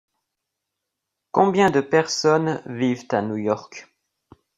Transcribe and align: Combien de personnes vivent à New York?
Combien 1.29 1.69
de 1.69 1.79
personnes 1.79 2.63
vivent 2.65 3.05
à 3.11 3.21
New 3.21 3.37
York? 3.37 3.87